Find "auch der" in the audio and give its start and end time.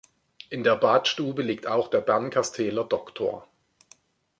1.67-2.01